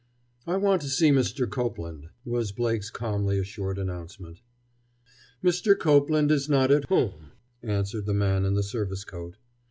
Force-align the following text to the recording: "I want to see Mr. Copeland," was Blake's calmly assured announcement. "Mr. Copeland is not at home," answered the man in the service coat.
"I 0.47 0.57
want 0.57 0.81
to 0.81 0.89
see 0.89 1.11
Mr. 1.11 1.47
Copeland," 1.47 2.09
was 2.25 2.51
Blake's 2.51 2.89
calmly 2.89 3.37
assured 3.37 3.77
announcement. 3.77 4.41
"Mr. 5.43 5.77
Copeland 5.77 6.31
is 6.31 6.49
not 6.49 6.71
at 6.71 6.85
home," 6.85 7.33
answered 7.61 8.07
the 8.07 8.15
man 8.15 8.43
in 8.43 8.55
the 8.55 8.63
service 8.63 9.03
coat. 9.03 9.37